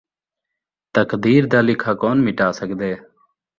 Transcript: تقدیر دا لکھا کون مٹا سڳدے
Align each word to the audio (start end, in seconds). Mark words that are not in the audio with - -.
تقدیر 0.95 1.43
دا 1.51 1.59
لکھا 1.67 1.93
کون 2.01 2.17
مٹا 2.25 2.47
سڳدے 2.57 2.93